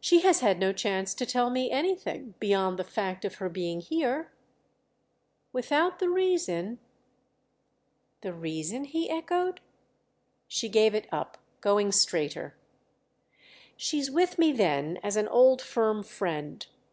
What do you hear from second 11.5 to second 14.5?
going straighter. "She's with me